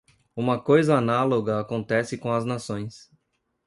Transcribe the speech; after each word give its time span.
Uma 0.35 0.59
coisa 0.59 0.97
análoga 0.97 1.59
acontece 1.59 2.17
com 2.17 2.31
as 2.33 2.43
nações. 2.43 3.07